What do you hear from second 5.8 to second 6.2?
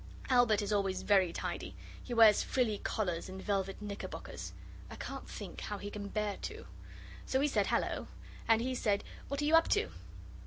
can